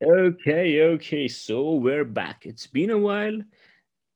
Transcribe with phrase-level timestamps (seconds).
[0.00, 1.26] Okay, okay.
[1.26, 2.46] So we're back.
[2.46, 3.42] It's been a while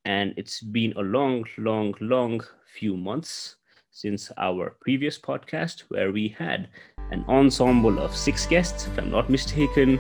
[0.05, 2.41] and it's been a long, long, long
[2.73, 3.57] few months
[3.91, 6.69] since our previous podcast where we had
[7.11, 9.99] an ensemble of six guests, if I'm not mistaken.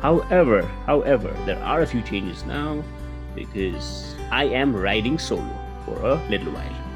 [0.00, 2.82] However, however, there are a few changes now
[3.34, 6.89] because I am riding solo for a little while.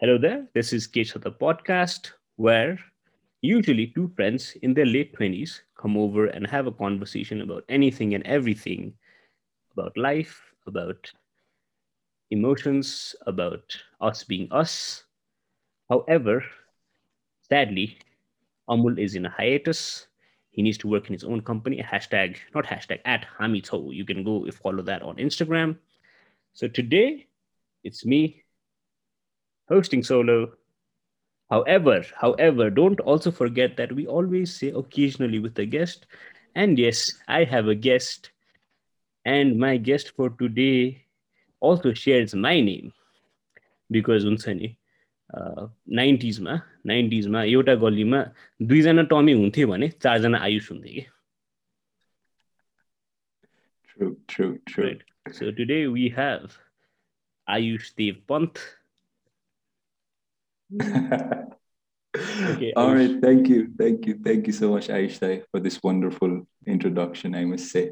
[0.00, 0.46] Hello there.
[0.54, 2.78] This is Case the podcast, where
[3.42, 8.14] usually two friends in their late 20s come over and have a conversation about anything
[8.14, 8.94] and everything
[9.74, 11.12] about life, about
[12.30, 15.04] emotions, about us being us.
[15.90, 16.46] However,
[17.50, 17.98] sadly,
[18.70, 20.06] Amul is in a hiatus.
[20.48, 21.76] He needs to work in his own company.
[21.76, 23.94] Hashtag, not hashtag, at Hamito.
[23.94, 25.76] You can go follow that on Instagram.
[26.54, 27.26] So today,
[27.84, 28.44] it's me,
[29.69, 30.53] hosting solo.
[31.49, 36.05] However, however, don't also forget that we always say occasionally with a guest.
[36.55, 38.31] And yes, I have a guest.
[39.25, 41.05] And my guest for today
[41.59, 42.93] also shares my name
[43.91, 44.75] because हुन्छ नि
[45.33, 46.53] नाइन्टिजमा
[46.85, 48.19] नाइन्टिजमा एउटा गल्लीमा
[48.69, 51.05] दुईजना tummy हुन्थ्यो भने चारजना आयुष हुन्थ्यो कि
[53.95, 54.83] True, true, true.
[54.83, 55.01] Right.
[55.31, 56.09] So today we
[62.55, 62.95] Okay, All Ayush.
[62.95, 67.35] right, thank you, thank you, thank you so much, Aishtai, for this wonderful introduction.
[67.35, 67.91] I must say,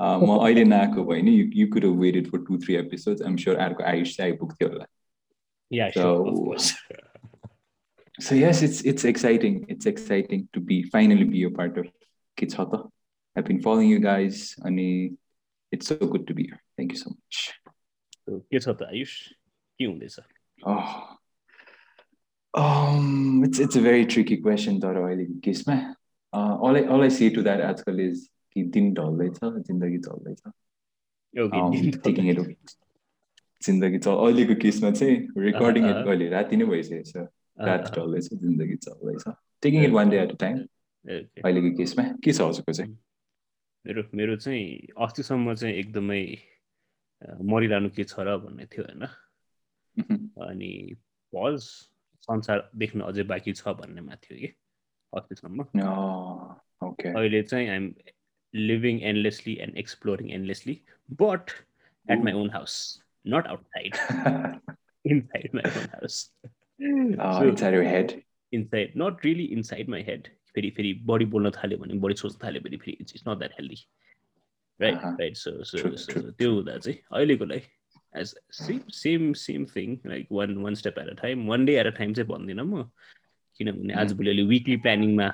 [0.00, 3.22] uh, म अहिले नआएको भए नि you, you could have waited for two, three episodes.
[3.22, 4.84] I'm sure अर्को आयुष चाहिँ आइपुग्थ्यो होला.
[5.70, 6.74] Yeah, sure, of So- course.
[8.20, 9.64] So yes, it's it's exciting.
[9.68, 11.86] It's exciting to be finally be a part of
[12.36, 12.82] Kids Hata.
[13.36, 14.80] I've been following you guys, and
[15.70, 16.60] it's so good to be here.
[16.76, 17.54] Thank you so much.
[18.26, 19.12] So, के छ त आयुष
[19.80, 20.18] के हुँदैछ
[20.66, 21.16] Oh,
[22.53, 25.95] um, it's it's a very tricky question तर अहिलेको केसमा?
[26.33, 30.41] All I all I say to that आजकल is कि दिन ढल्दैछ जिन्दगी चल्दैछ
[31.33, 31.73] Um,
[33.63, 37.27] जिन्दगी चल अहिलेको केसमा चाहिँ रेकर्डिङ अहँ। अहिले राति नै भइसकेको छ।
[37.57, 39.23] रात ढल्दैछ जिन्दगी चल्दैछ
[39.63, 40.57] taking it one day at a time.
[41.45, 42.03] अहिलेको केसमा?
[42.23, 42.97] के छ हजुरको चाहिँ?
[43.85, 46.21] मेरो मेरो चाहिँ अस्तिसम्म चाहिँ एकदमै
[47.21, 49.03] अ, मरिरहनु के छ र भन्ने थियो होइन।
[50.49, 50.71] अनि
[51.33, 51.57] पज
[52.23, 54.49] संसार देख्न अझै बाँकी छ भन्नेमा थियो कि?
[55.13, 55.63] अस्तिसम्म.
[56.81, 57.93] अहिले चाहिँ I'm
[58.53, 60.75] living endlessly and exploring endlessly
[61.21, 61.51] but
[62.07, 62.75] at my own house
[63.25, 63.91] not outside
[65.11, 66.15] inside my own house.
[68.53, 72.61] Inside not really inside my head फेरि फेरि बढी बोल्न थाल्यो भने बढी सोच्न थाल्यो
[72.61, 73.77] भने फेरि it's it's not that healthy
[74.79, 74.97] right.
[75.19, 75.77] Right so so
[76.31, 77.61] त्यो हुँदा चाहिँ अहिलेकोलाई
[78.17, 81.85] as same same same thing like one one step at a time one day at
[81.85, 82.83] a time चाहिँ भन्दिनँ म
[83.59, 83.93] किनभने.
[83.93, 85.29] आजभोलि अहिले विकली प्लानिङमा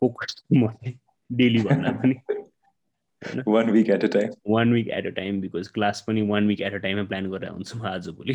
[0.00, 0.68] फोकस म
[1.32, 2.14] डेली भन्दा पनि
[3.44, 4.30] One week at a time.
[4.48, 7.50] One week at a time because class पनि वान विक एट अ टाइममा प्लान गरेर
[7.50, 8.34] हुन्छु म आजभोलि.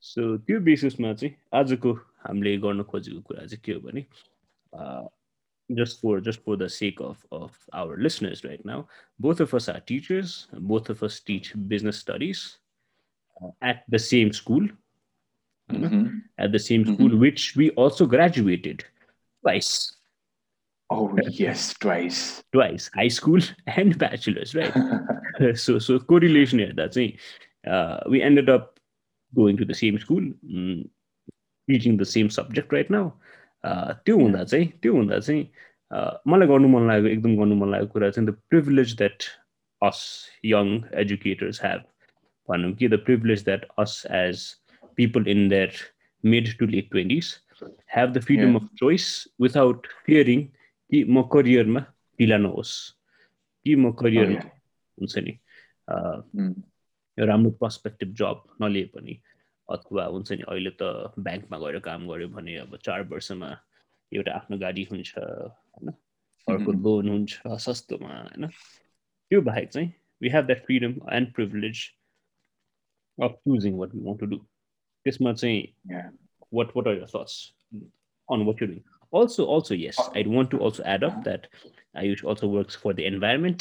[0.00, 4.00] सो त्यो बेसिसमा चाहिँ आजको हामीले गर्न खोजेको कुरा चाहिँ के हो भने
[5.72, 8.86] just for just for the sake of of our listeners right now
[9.18, 12.58] both of us are teachers both of us teach business studies
[13.42, 14.68] uh, at the same school
[15.72, 15.88] Mhm.
[15.90, 16.22] Mhm.
[16.38, 18.84] at the same school which we also graduated
[19.42, 19.96] twice
[20.90, 22.42] Oh yes, twice.
[22.52, 24.74] twice high school and bachelor's right
[25.56, 27.16] so so correlation here that's it
[27.66, 28.78] uh, we ended up
[29.34, 30.86] going to the same school mm,
[31.68, 35.42] teaching the same subject right now uh, त्यो हुँदा चाहिँ त्यो हुँदा चाहिँ
[36.28, 39.22] मलाई गर्नु मन लागेको एकदम गर्नु मन लागेको कुरा चाहिँ the privilege that
[39.82, 40.00] us
[40.44, 40.68] young
[41.02, 41.82] educators have
[42.48, 44.44] भनौँ कि the privilege that us age
[44.96, 45.72] people in their
[46.24, 47.32] mid to late twenties
[47.94, 48.56] have the freedom.
[48.56, 49.06] Of choice
[49.40, 50.42] without fearing
[50.90, 51.80] कि म करियरमा
[52.18, 52.74] ढिला नहोस्
[53.66, 54.50] कि म Oh, करियरमा yeah.
[54.98, 55.38] हुन्छ नि
[55.88, 56.54] uh, Mm.
[57.18, 59.20] राम्रो पर्सपेक्टिभ जब नलिए पनि
[59.68, 60.82] अथवा हुन्छ नि अहिले त
[61.18, 63.50] ब्याङ्कमा गएर काम गऱ्यो भने अब चार वर्षमा
[64.12, 65.90] एउटा आफ्नो गाडी हुन्छ होइन?
[66.46, 68.46] अर्को लोन हुन्छ सस्तोमा होइन?
[69.30, 69.88] त्यो बाहेक चाहिँ
[70.22, 71.84] we have that freedom and privilege
[73.18, 74.38] of choosing what we want to do
[75.06, 75.60] त्यसमा चाहिँ
[76.54, 77.34] what what are your thoughts
[78.28, 78.78] on what you doing
[79.12, 81.48] also also yes I want to also add up that
[81.96, 83.60] I used also works for the environment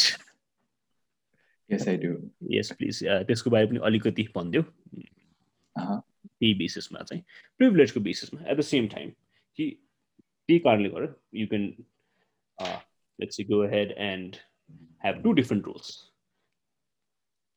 [1.70, 2.14] yes I do
[2.52, 4.64] yes please त्यसको बारे पनि अलिकति भनिदियो।
[5.77, 6.01] Uh-huh.
[6.41, 7.23] त्यही बेसिसमा चाहिँ
[7.61, 9.11] प्रिभिलेजको बेसिसमा at the same time
[9.59, 9.71] कि
[10.49, 11.65] त्यही कारणले गर्दा you can
[13.19, 14.37] let's go head and
[15.05, 15.91] have two different roles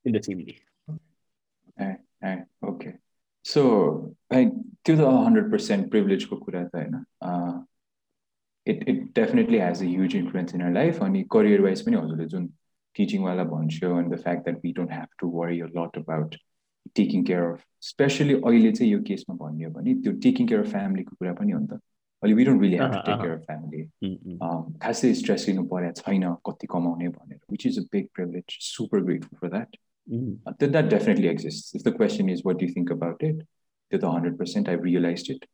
[0.05, 0.57] in the same day
[3.45, 3.63] so
[4.33, 4.53] like
[4.85, 7.65] त्यो त हन्ड्रेड पर्सेन्ट प्रिभिलेजको कुरा त होइन
[8.67, 12.25] it it definitely has a huge influence in our life अनि करियर वाइज पनि हजुरले
[12.35, 12.47] जुन
[12.95, 16.35] टिचिङवाला भन्छु end the fact that we don't have to worry a lot about
[16.95, 20.71] taking care of specially अहिले चाहिँ यो केसमा भन्ने हो भने त्यो टेकिङ केयर अफ
[20.71, 21.79] फ्यामिलीको कुरा पनि हो नि त
[22.23, 24.37] अहिले we don't really have to take care of family
[24.79, 29.39] खासै स्ट्रेस लिनु परेको छैन कति कमाउने भनेर which is a big privilege super grateful
[29.39, 29.77] for that
[30.51, 34.03] त्यो that definitely exist if the question is what you think about it त्यो त
[34.05, 35.45] hundred percent I realize it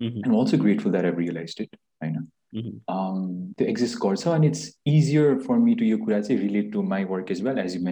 [0.00, 2.22] and also grateful that I realize it होइन
[2.54, 7.04] त्यो exist गर्छ अनि it's easier for me to यो कुरा चाहिँ relate to my
[7.06, 7.82] work is well as you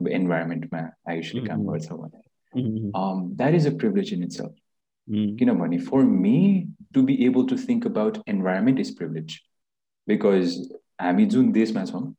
[0.00, 2.30] mention इन्भाइरोमेन्टमा आयुषले काम गर्छ भने
[3.34, 4.40] that is a privilege in its
[5.08, 9.40] किनभने फर me to be able to think about environment is privilege
[10.08, 10.56] because
[11.00, 12.14] हामी जुन देशमा छौँ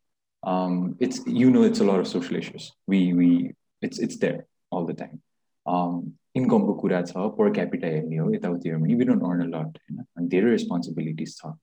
[1.02, 3.50] it's you know it's a lot of social issues we we
[3.84, 4.44] it's it's there
[4.74, 9.42] all the time इन्कमको कुरा छ पर capita हेर्ने हो यताउति हेर्ने वी डोन्ट अर्न
[9.42, 11.54] अ लट होइन अनि धेरै रेस्पोन्सिबिलिटिज छ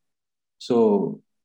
[0.60, 0.76] सो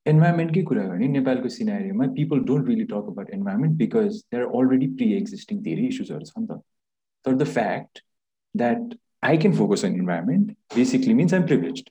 [0.06, 4.86] इन्भाइरोमेन्टकै कुरा गर्ने नेपालको सिनारीमा people don't really talk about environment because there are already
[4.96, 6.60] pre existing धेरै इस्युजहरू छ नि त।
[7.24, 8.02] तर the fact
[8.54, 11.82] that I can focus on environment basically means I'm privilege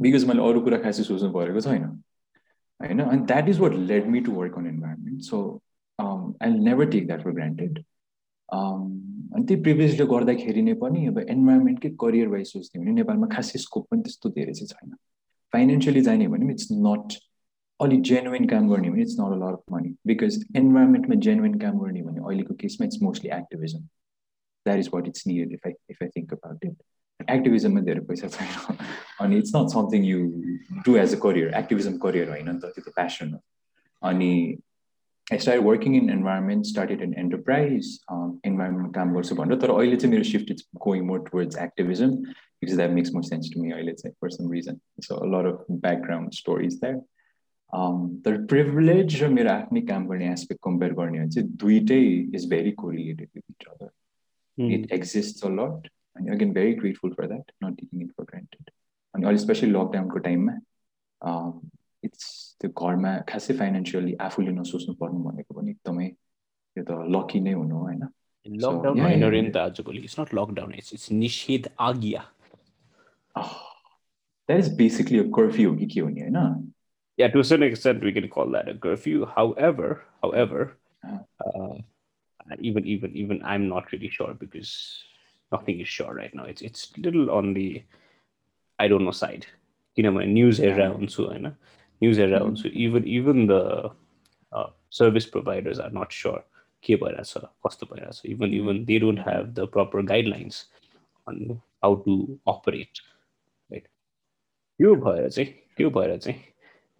[0.00, 3.00] because मैले अरू कुरा खासै सोच्नु परेको छैन होइन?
[3.00, 5.38] अनि that is what led me to work on environment so
[5.98, 7.78] I never take that for granted
[8.48, 13.86] अनि त्यही प्रिभिलेजले गर्दाखेरि नै पनि अब इन्भाइरोमेन्टकै करियर वाइज सोच्ने भने नेपालमा खासै स्कोप
[13.90, 14.96] पनि त्यस्तो धेरै चाहिँ छैन।
[15.53, 17.17] फाइनेन्सियली जाने भने पनि इट्स नट
[17.79, 21.79] अलिक जेन्युन काम गर्ने भने it's not a lot of money because इन्भाइरोमेन्टमा जेन्युन काम
[21.79, 23.79] गर्ने भने अहिलेको केसमा it's mostly activism
[24.65, 28.27] that is what it's needed if I if I think about it एक्टिभिजममा धेरै पैसा
[28.27, 28.77] छैन
[29.21, 30.21] अनि it's not something you
[30.85, 33.39] do as a career activism career होइन नि त त्यो त प्यासन हो
[34.01, 34.31] अनि
[35.27, 37.93] I start working in environment started in enterprise
[38.45, 42.11] environment काम गर्छु भनेर तर अहिले चाहिँ मेरो shift it's going more towards activism
[42.62, 44.80] because that makes more sense to me अहिले चाहिँ for some reason.
[45.00, 47.00] So a lot of background stories there.
[47.72, 52.02] Um, तर प्रिभिलेज र मेरो आफ्नै काम गर्ने एस्पेक्ट कम्पेयर गर्ने हो भने चाहिँ दुइटै
[52.36, 57.26] is very correlated with each other it exist a lot अनि again very grateful for
[57.26, 58.70] that not taking it for granted
[59.14, 60.56] अनि अहिले स्पेसली लकडाउनको टाइममा
[62.04, 62.26] इट्स
[62.60, 67.84] त्यो घरमा खासै फाइनेन्सियली आफूले नसोच्नु पर्नु भनेको पनि एकदमै त्यो त लकी नै हुनु
[67.84, 68.04] होइन
[68.46, 72.26] लकडाउन होइन नि त आजभोलि it's not lockdown it's it's निषेध आज्ञा
[73.37, 76.71] that is basically a curfew हो कि के हो नि होइन
[77.17, 79.25] Yeah, to a certain extent, we can call that a curfew.
[79.25, 80.77] However, however,
[81.45, 81.75] uh,
[82.59, 85.03] even even even I'm not really sure because
[85.51, 86.43] nothing is sure right now.
[86.43, 87.83] It's it's little on the
[88.79, 89.45] I don't know side.
[89.95, 91.55] You know, my news around so know
[92.01, 93.91] news around so even even the
[94.51, 96.43] uh, service providers are not sure.
[97.63, 97.83] cost
[98.25, 100.65] even even they don't have the proper guidelines
[101.27, 102.99] on how to operate.
[102.99, 103.08] Right.
[104.79, 104.95] You
[105.29, 106.37] चाहिँ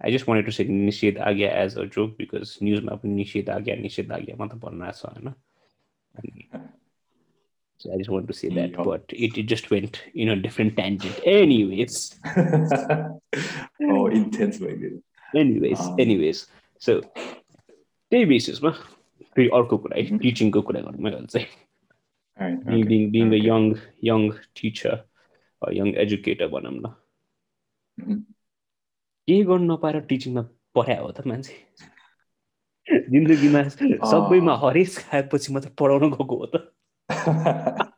[0.01, 3.75] I just wanted to say Nishid Agya as a joke because न्युजमा पनि निषेध आज्ञा
[3.81, 5.33] निषेध आज्ञा मात्र भनिरहेको छ होइन
[7.77, 8.83] so I just wanted to say that, yeah.
[8.83, 11.19] but it, it just went in a different tangent.
[11.25, 12.17] Anyways.
[12.37, 14.93] oh, intense way.
[15.35, 16.47] Anyways, um, anyways.
[16.79, 17.01] So,
[18.11, 18.71] त्यही बेसिसमा
[19.35, 25.03] फेरि अर्को कुरा है टिचिङको कुरा गर्नु मैले चाहिँ being being a young young teacher
[25.61, 26.93] or young educator भनौँ न
[28.08, 30.42] के गर्नु नपाएर टिचिङमा
[30.74, 31.54] पढायो हो त मान्छे?
[33.10, 33.62] जिन्दगीमा
[34.10, 36.54] सबैमा हरेस खाएपछि मात्र पढाउन गएको हो त।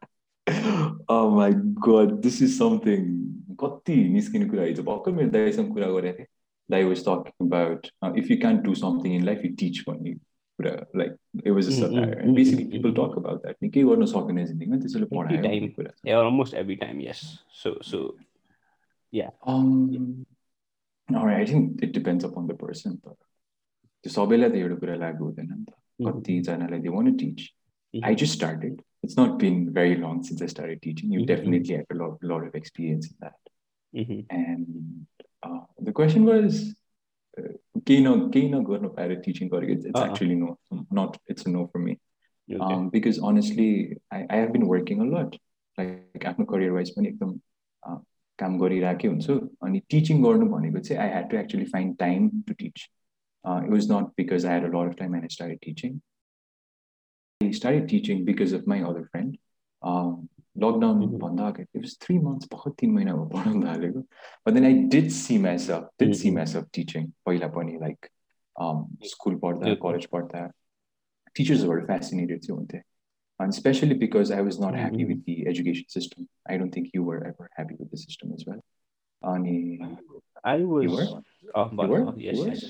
[1.33, 1.53] My
[1.87, 3.03] god this is something
[3.61, 6.27] कति निस्किने कुरा हिजो भर्खर मेरो दाइसँग कुरा गरेको थिएँ।
[6.71, 7.87] दाइ was talking about
[8.19, 11.17] if you can do something in life you teach भन्ने कुरा। Like
[11.47, 11.67] it was
[12.35, 16.77] basically people talk about that नि केही गर्न सकेन जिन्दगीमा त्यसैले पढायो कुरा। Almost every
[16.77, 17.21] time yes
[17.63, 17.99] so so
[19.14, 19.30] या
[21.30, 25.54] I think it depends upon the person तर त्यो सबैलाई त एउटा कुरा लागु हुँदैन
[25.54, 27.46] नि त कतिजनालाई दे वान teach
[27.94, 31.94] I just started it's not bin very long since I started teaching you definitely have
[32.02, 33.50] लट lot of experience in that
[34.32, 34.66] and
[35.84, 36.62] the question was
[37.38, 40.58] केही न केही नगर्नु पाएर टिचिङ गरेको it's actually no
[40.94, 41.98] nut it's no for me
[42.94, 43.70] because honestly
[44.14, 45.36] I I have been working अ लट
[45.78, 47.38] like आफ्नो career wise पनि एकदम
[48.43, 52.55] काम गरिरहेकै हुन्छु। अनि टिचिङ गर्नु भनेको चाहिँ I had to actually find time to
[52.63, 52.89] teach
[53.45, 55.99] it was not because I had a lot of time and I start teaching
[57.41, 59.37] I start teaching because of my other friend
[60.63, 64.65] lockdown भन्दा अगाडि it was three months भर्खर तिन महिना भयो पढाउनु थालेको। But then
[64.65, 68.07] I did see mass of did see mass of teaching पहिला पनि लाइक
[69.11, 70.47] स्कुल पढ्दा कलेज पढ्दा।
[71.37, 72.81] टिचर्सहरू फेसिनेटेड चाहिँ हुन्थेँ।
[73.42, 75.10] And especially because I was not happy Mhm.
[75.10, 76.28] with the education system.
[76.54, 78.62] I don't think you were ever happy with the system as well.
[79.24, 79.58] अनि
[80.44, 80.90] I was.
[80.96, 81.06] were?
[81.56, 82.02] Oh, You but- were?
[82.10, 82.50] oh, yes, You were?
[82.54, 82.66] yes.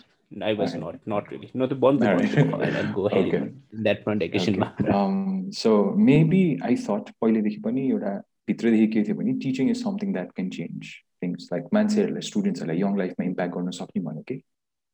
[0.49, 0.81] I was Alright.
[0.83, 1.49] not, not really.
[1.53, 2.37] No, the bond Alright.
[2.37, 3.41] I'll go ahead Okay.
[3.77, 5.73] in that front एकैछिनमा um, so
[6.09, 8.13] maybe I thought पहिलेदेखि पनि एउटा
[8.47, 10.91] भित्रदेखि के थियो भने teaching is something that can change
[11.23, 14.41] things like मान्छेहरूलाई स्टुडेन्ट्सहरूलाई young लाइफमा इम्प्याक्ट गर्न सक्ने भने कि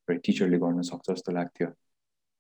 [0.07, 1.67] र टिचरले गर्न सक्छ जस्तो लाग्थ्यो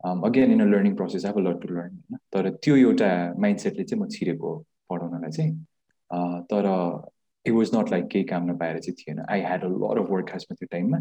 [0.06, 2.18] again in a learning process अब लट टु लर्न होइन?
[2.32, 3.10] तर त्यो एउटा
[3.44, 4.56] माइन्डसेटले चाहिँ म छिरेको
[4.90, 5.52] पढाउनलाई चाहिँ
[6.10, 6.66] अँ, तर
[7.46, 10.28] इट वाज नट लाइक केही काम नपाएर चाहिँ थिएन। आई had a lot of work
[10.30, 10.98] खासमा त्यो टाइममा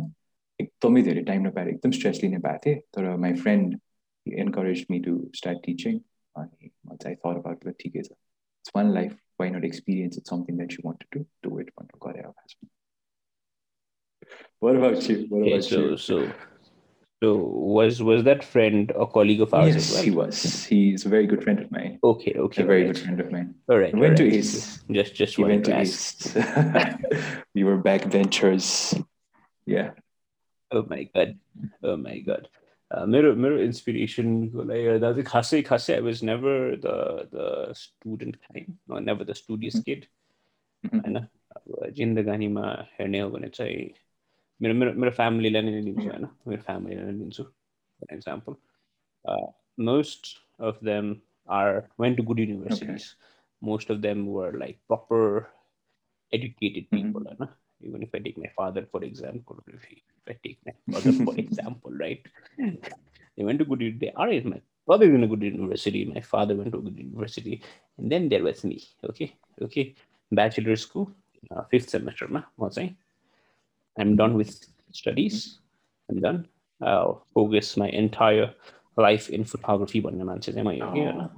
[0.59, 3.79] एकदमै धेरै टाइम नपाएर एकदम स्ट्रेस लिने भएको थिएँ। तर my friend
[4.25, 5.99] encourage me to start teaching
[6.35, 10.57] अनि म चाहिँ थर अबाउट ठिकै छ it's one life why not experience it something
[10.57, 12.69] that you want to do it भनेर गरे खासमा
[14.65, 15.15] What about you?
[15.31, 15.97] What Okay, about so you?
[16.03, 16.15] so
[17.22, 17.34] so
[17.74, 20.26] was was that friend a colleague of ours yes, as he well?
[20.26, 20.64] was.
[20.66, 21.98] He's a very good friend of mine.
[22.02, 22.94] Okay, okay, A very alright.
[22.96, 23.54] good friend of mine.
[23.68, 24.34] All right, He went all to right.
[24.34, 24.82] East.
[24.90, 26.36] Just just He wanted went to to ask.
[26.36, 27.46] East.
[27.54, 28.70] we were backbenchers.
[29.66, 29.90] Yeah.
[30.72, 31.38] Oh my god.
[31.82, 32.48] Oh my god.
[32.92, 36.88] Uh, मेरो मेरो इन्सपिरेसनको लागि हेर्दा चाहिँ खासै खासै आई was never the
[37.34, 40.04] the student kind never the studious kid
[40.84, 41.00] Mhm.
[41.00, 42.64] होइन अब जिन्दगानीमा
[42.98, 43.88] हेर्ने हो भने चाहिँ
[44.60, 48.54] मेरो मेरो मेरो फ्यामिलीलाई नै लिन्छु होइन मेरो फ्यामिलीलाई नै लिन्छु for example
[49.90, 50.26] most
[50.68, 51.14] of them
[51.58, 53.08] are went to good universities
[53.62, 55.42] most of them were like proper
[56.32, 56.98] educated Mhm.
[56.98, 57.48] people होइन
[57.86, 61.12] even if I take my father for example, if, he, if I take my mother
[61.26, 62.28] for example, right?
[62.58, 63.82] They went to good.
[63.86, 66.02] u- They are in my brother in a good university.
[66.12, 67.56] My father went to a good university,
[67.98, 68.78] and then there was me.
[69.10, 69.28] Okay,
[69.66, 69.84] okay.
[70.32, 71.08] Bachelor school,
[71.50, 72.28] uh, fifth semester.
[72.36, 72.90] Ma, म चाहिँ
[73.96, 74.52] I'm done with
[74.92, 75.58] studies.
[76.08, 76.40] I'm done.
[76.80, 78.50] I'll focus my entire
[78.98, 81.28] life in photography भन्ने मान्छे चाहिँ म हो कि होइन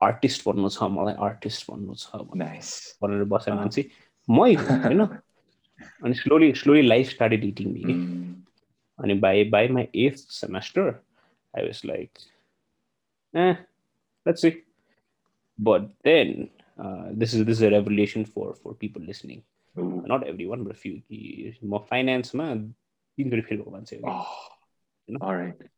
[0.00, 2.72] artist बन्नु छ मलाई आर्टिस्ट बन्नु छ भनेर Nice.
[3.02, 3.84] भनेर बसे अँ। मान्छे
[4.28, 5.00] मै हो होइन
[6.04, 8.34] अनि slowly slowly life started eating मी कि Mm.
[8.98, 10.88] अनि बाई बाई माई एथ semester
[11.58, 12.18] I was like
[13.34, 13.54] eh
[14.26, 14.52] let's see
[15.58, 16.30] but then
[16.84, 19.42] uh, this is this is a revelation for for people listening
[19.75, 20.99] Not everyone but a few.
[21.09, 22.45] कि म फाइनेन्समा
[23.17, 23.97] तिनचोटि fail भएको मान्छे.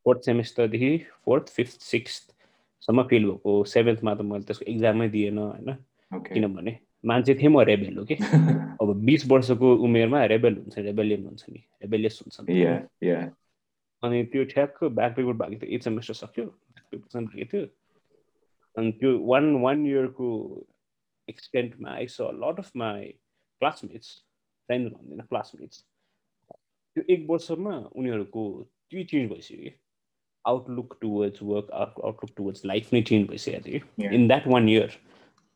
[0.04, 5.70] Fourth सेमेस्टरदेखि fourth fifth सिक्स्थसम्म fail भएको सेभेन्थमा त मैले त्यसको एक्जामै दिएन होइन.
[6.34, 8.16] किनभने मान्छे थिएँ म रेबेल हो कि
[8.82, 12.54] अब बिस वर्षको उमेरमा रेबेल हुन्छ रेबेलियन हुन्छ नि रेबेलियस हुन्छ नि.
[14.04, 17.66] अनि त्यो ठ्याक्क ब्याक पेपर भएको थियो एट सेमेस्टर सक्यो ब्याक पेपर भएको थियो
[18.75, 20.28] अनि त्यो वान वान इयरको
[21.30, 23.14] एक्सटेन्टमा I saw lot of my
[23.60, 24.08] classmates
[24.70, 25.78] friend भन्दैन क्लासमेट्स
[26.96, 28.44] त्यो एक वर्षमा उनीहरूको
[28.90, 29.72] त्यो चेन्ज भइसक्यो कि
[30.46, 34.12] outlook towards work outlook towards life नै चेन्ज भइसकेको थियो.
[34.18, 34.98] इन द्याट वान इयर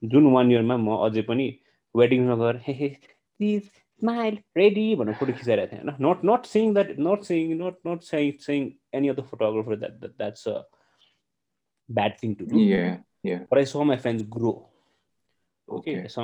[0.04, 1.48] जुन वान इयरमा म अझै पनि
[1.96, 3.70] वेडिङमा गएर hey hey please
[4.02, 8.02] smile ready भनेर फोटो खिचाइरहेको थिएँ होइन not not saying that not saying not not
[8.14, 10.58] saying saying any other photographer that that's a
[11.90, 12.58] bad thing to do.
[13.50, 14.70] But I saw my friends grow.
[15.68, 16.04] Okay, Okay.
[16.04, 16.24] I saw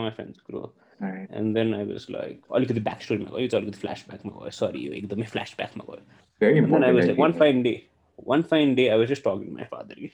[0.95, 1.09] my friends grow.
[1.09, 1.31] All right.
[1.31, 4.87] And then I was like, अलिकति back स्टोरीमा गयो यो चाहिँ अलिकति फ्ल्यासब्याकमा गयो सरी
[4.87, 6.03] यो एकदमै फ्ल्यासब्याकमा गयो
[6.41, 6.95] Very And then I important.
[6.97, 7.39] was I like, one feel.
[7.41, 9.95] fine day, one fine day, I was just talking to my father.
[9.95, 10.11] कि.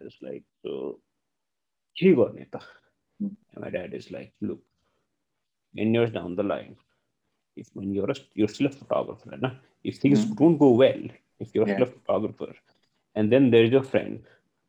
[0.00, 1.00] I was like, so,
[1.96, 2.60] के गर्ने त?
[3.20, 3.28] Hmm.
[3.54, 4.60] And my dad is like, look,
[5.76, 6.76] 10 years down the line,
[7.56, 9.52] if when you're a, you're still a photographer, right?
[9.84, 10.34] if things Hmm.
[10.34, 11.02] don't go well,
[11.40, 11.74] if you're Yeah.
[11.74, 12.54] still a photographer,
[13.14, 14.22] and then there's your friend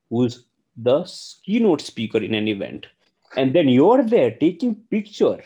[0.09, 0.45] who's
[0.75, 1.03] the
[1.45, 2.87] keynote speaker in an event,
[3.31, 5.39] and then you're there taking picture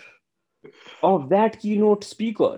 [1.03, 2.57] of that keynote speaker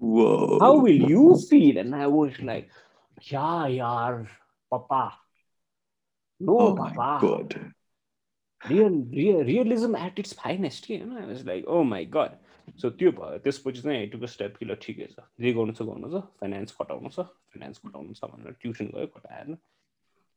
[0.00, 0.58] Whoa.
[0.60, 1.76] how will you feel?
[1.76, 2.70] And I was like,
[3.22, 4.26] yeah, yaar,
[4.70, 5.12] papa.
[6.40, 7.26] No, Oh my papa.
[7.26, 7.72] god.
[8.70, 10.88] Real, real, realism at its finest.
[10.88, 11.18] You know?
[11.18, 12.38] I was like, oh my god.
[12.78, 15.82] So त्यो भयो त्यसपछि चाहिँ आई टुक step कि ल ठिकै छ जे गर्नु छ
[15.86, 19.56] गर्नु छ फाइनेन्स खटाउनु छ फाइनेन्स खटाउनु छ भनेर ट्युसन गयो खटाएन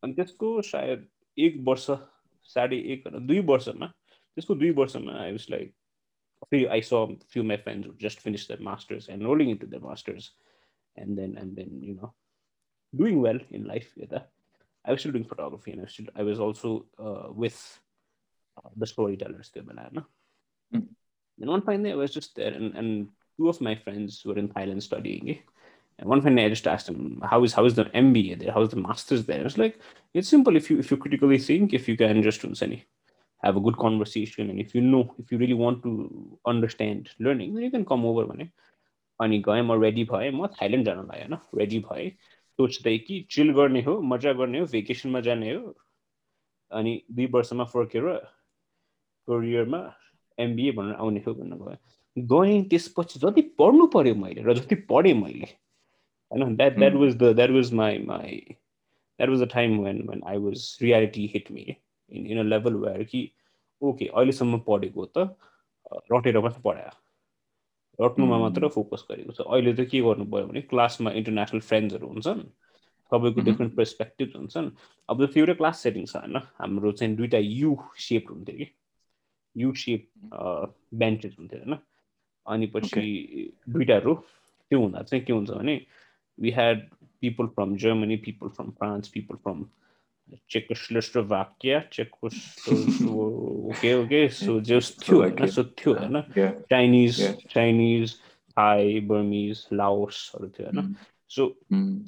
[0.03, 1.05] अनि त्यसको सायद
[1.47, 1.85] एक वर्ष
[2.55, 3.91] साढे एक होइन दुई वर्षमा
[4.38, 4.94] this could be worse.
[4.94, 5.74] And i was like
[6.50, 9.50] few, i saw a few of my friends who just finished their masters and rolling
[9.50, 10.30] into their masters
[10.96, 12.14] and then and then you know
[12.94, 14.20] doing well in life yeah.
[14.84, 17.58] i was still doing photography and i was still i was also uh, with
[18.58, 20.06] uh, the storytellers the banana
[20.72, 20.86] mm.
[21.38, 24.48] then one finally, i was just there and, and two of my friends were in
[24.48, 25.30] thailand studying?
[25.30, 25.38] Eh?
[26.00, 28.52] And one finally, I just asked them, "How is how is the MBA there?
[28.52, 29.80] How is the masters there?" It's like
[30.14, 30.54] it's simple.
[30.54, 32.86] If you if you critically think, if you can just do any
[33.42, 37.54] have a good conversation, and if you know, if you really want to understand learning,
[37.54, 38.50] then you can come over भने
[39.20, 42.10] अनि गएँ म ready भएँ म Thailand जानलाई होइन ready भएँ
[42.58, 45.74] सोच्दै कि चिल गर्ने हो मजा गर्ने हो भेकेसनमा जाने हो
[46.70, 48.04] अनि दुई वर्षमा फर्केर
[49.28, 49.80] करियरमा
[50.38, 55.14] एमबिए भनेर आउने थियो भन्नु भयो गएँ त्यसपछि जति पढ्नु पऱ्यो मैले र जति पढेँ
[55.14, 55.48] मैले
[56.30, 60.22] होइन that that was the that was my my that was the time when when
[60.26, 61.76] I was reality hit me
[62.12, 63.20] in in a level भएर कि
[63.82, 65.28] ओके अहिलेसम्म पढेको त
[66.12, 66.92] रटेर मात्रै पढायो।
[67.98, 72.42] रट्नुमा मात्र फोकस गरेको छ। अहिले त के गर्नु पऱ्यो भने क्लासमा इन्टरनेसनल फ्रेन्ड्सहरू हुन्छन्
[73.12, 74.70] सबैको डिफ्रेन्ट पर्सपेक्टिभ हुन्छन्।
[75.08, 76.36] अब जस्तो एउटै क्लास सेटिङ छ होइन?
[76.58, 78.66] हाम्रो चाहिँ दुइटा यु सेप हुन्थ्यो कि।
[79.56, 80.02] यु सेप
[80.94, 81.78] बेन्चेस हुन्थ्यो होइन?
[82.46, 83.02] अनि पछि
[83.68, 84.14] दुइटा रो
[84.70, 85.80] त्यो हुँदा चाहिँ के हुन्छ भने
[86.38, 86.86] we had
[87.20, 89.64] people from Germany people from France people from
[90.49, 93.25] चेकोस्लोस्लोभाकिया चेकोस्लो
[93.69, 96.21] okay okay so जस थियो होइन सो थियो होइन
[96.69, 98.15] चाइनिज चाइनिज
[98.57, 100.95] थाई बर्मिज लाओसहरू थियो होइन
[101.31, 101.47] सो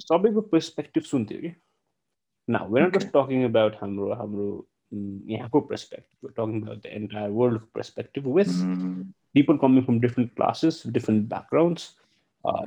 [0.06, 1.52] सबैको पर्सपेक्टिभ सुन्थ्यो कि
[2.48, 4.48] न where not just talking about हाम्रो हाम्रो
[5.28, 8.52] यहाँको perspective talking about the entire वर्ल्डको perspective with
[9.34, 11.94] people coming from different classes different backgrounds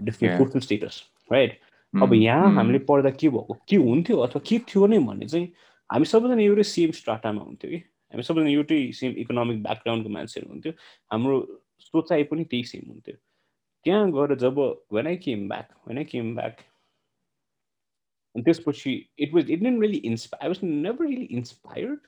[0.01, 1.59] different social status right
[2.02, 5.46] अब यहाँ हामीले पढ्दा के भएको के हुन्थ्यो अथवा के थियो नै भने चाहिँ
[5.90, 7.76] हामी सबैजना एउटै सेम स्टाटामा हुन्थ्यो कि?
[8.12, 10.72] हामी सबैजना एउटै सेम इकोनोमिक ब्याकग्राउन्डको मान्छेहरू हुन्थ्यो।
[11.12, 11.36] हाम्रो
[11.80, 13.16] सोचाइ पनि त्यही सेम हुन्थ्यो।
[13.86, 14.58] त्यहाँ गएर जब
[14.92, 16.56] when I came back when I came back
[18.34, 21.98] अनि त्यसपछि it was it didn't really inspire I was never really inspired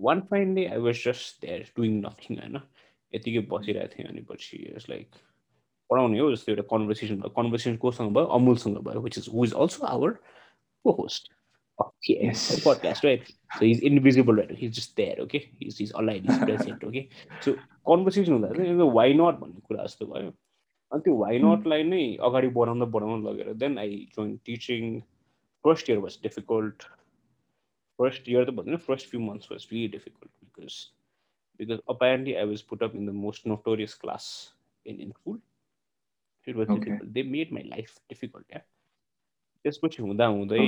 [0.00, 2.60] one fine day I was just there doing nothing होइन?
[3.14, 4.56] यतिकै बसिरहेको थिएँ अनि पछि
[5.85, 9.29] इट्स लाइक पढाउने हो जस्तो एउटा कन्भर्सेसन भयो कन्भर्सेसन कोसँग भयो अमुलसँग भयो which is
[9.33, 10.11] who is also our
[10.83, 11.33] को host
[12.63, 13.33] podcast, right?
[13.59, 14.51] So he's invisible, right?
[14.51, 15.49] He's just there, okay?
[15.59, 17.09] He's, he's alive, he's present, okay?
[17.41, 17.53] So
[17.87, 20.33] conversation हुँदा चाहिँ वाइ नट भन्ने कुरा जस्तो भयो
[20.91, 24.99] अनि त्यो वाइ नटलाई नै अगाडि बढाउँदा बढाउँदा लगेर then I join teaching
[25.65, 26.83] first year was difficult
[27.99, 30.89] first year त भन्दैन first few months was really difficult because
[31.59, 34.53] because apparently I was put up in the most notorious class
[34.85, 35.39] in in school
[36.48, 38.60] it was difficult they made my life difficult क्या
[39.64, 40.58] त्यसपछि हुँदा हुँदै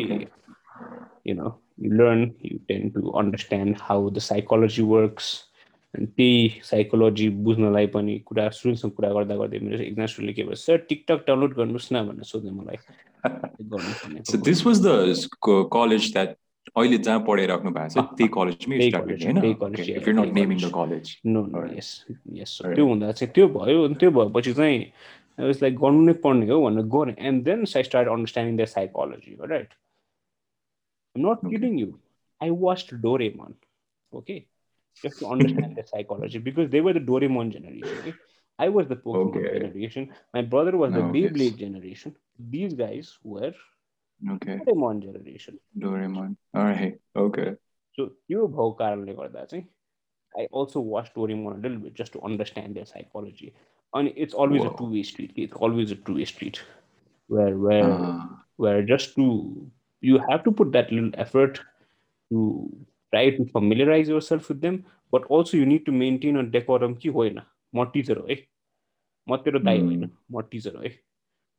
[1.26, 5.26] you know you learn you tend to understand how the psychology works
[5.94, 10.54] अनि त्यही psychology बुझ्नलाई पनि कुरा स्टुडेन्टसँग कुरा गर्दा गर्दै मेरो एकजना स्टुडेन्टले के भयो
[10.54, 12.78] सर टिकटक डाउनलोड गर्नुहोस् न भनेर सोध्यो मलाई।
[14.50, 14.88] This was the
[15.72, 16.36] college that
[16.76, 18.76] अहिले जहाँ पढाइराख्नु भएको छ त्यही कलेजमै
[22.74, 24.78] त्यो हुँदा चाहिँ त्यो भयो अनि त्यो भएपछि चाहिँ
[25.38, 29.38] I was like, and then I started understanding their psychology.
[29.40, 29.68] All right.
[31.14, 31.50] I'm not okay.
[31.50, 32.00] kidding you.
[32.40, 33.54] I watched Doraemon.
[34.12, 34.46] Okay.
[35.00, 37.98] Just to understand their psychology because they were the Doraemon generation.
[37.98, 38.14] Okay?
[38.58, 39.60] I was the Pokemon okay.
[39.60, 40.12] generation.
[40.34, 42.16] My brother was no, the oh, Beyblade generation.
[42.38, 43.52] These guys were
[44.28, 44.58] okay.
[44.58, 45.60] Doraemon generation.
[45.78, 46.36] Doraemon.
[46.54, 46.98] All right.
[47.14, 47.54] Okay.
[47.94, 49.62] So you Bhav Karle
[50.36, 53.54] I also watched Doraemon a little bit just to understand their psychology.
[53.94, 54.70] And it's always Whoa.
[54.70, 55.32] a two-way street.
[55.36, 56.60] It's always a two-way street,
[57.28, 58.26] where where uh.
[58.56, 59.26] where just to
[60.02, 61.60] you have to put that little effort
[62.30, 62.70] to
[63.12, 67.08] try to familiarize yourself with them but also you need to maintain a decorum कि
[67.08, 67.40] होइन
[67.74, 68.36] म Stitcher हो है
[69.26, 70.92] म तेरो दाइ होइन म Stitcher हो है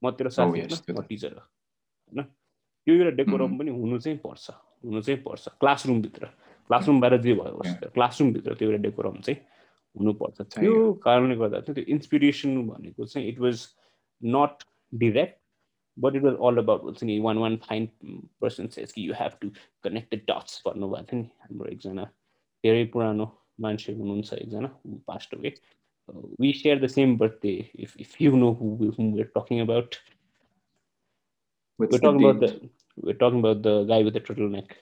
[0.03, 4.49] म तेरो साथी होइन म टिचर हो होइन त्यो एउटा डेकोरम पनि हुनु चाहिँ पर्छ
[4.85, 6.25] हुनु चाहिँ पर्छ क्लासरुमभित्र
[6.69, 9.39] क्लासरुम बाहिर जे भयो क्लासरुमभित्र त्यो एउटा डेकोरम चाहिँ
[9.98, 13.66] हुनुपर्छ त्यो कारणले गर्दा चाहिँ त्यो इन्सपिरेसन भनेको चाहिँ it was
[14.22, 15.42] not direct
[15.96, 17.86] but it was all about हुन्छ नि one one fine
[18.40, 19.50] person says कि you have to
[19.84, 22.04] connect the dots भन्नुभएको थियो नि हाम्रो एकजना
[22.64, 23.26] धेरै पुरानो
[23.66, 24.70] मान्छे हुनुहुन्छ एकजना
[25.10, 25.54] past way
[26.38, 29.98] we share the same birthday if, if you know who, whom we're talking about
[31.78, 34.74] What's we're talking about the we're talking about the guy with the turtleneck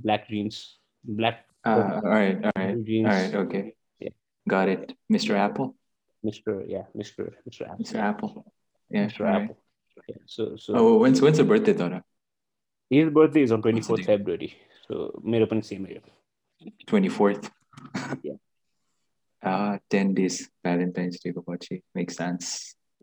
[0.00, 3.06] black jeans black uh, all right all right jeans.
[3.08, 3.62] all right okay
[4.00, 4.14] yeah
[4.48, 5.74] got it mr apple
[6.24, 8.32] mr yeah mr mr apple mr apple
[8.90, 9.42] yeah mr right.
[9.42, 9.56] apple
[10.08, 11.98] Yeah, so so Oh, when's when's the birthday Dora?
[12.94, 14.48] his birthday is on 24th February.
[14.86, 14.96] So
[15.34, 16.00] मेरो पनि same हो
[16.90, 17.48] 24th.
[18.26, 18.36] Yeah.
[19.42, 20.36] Ah, 10 days
[20.68, 22.50] Valentine's Day को पछि makes sense.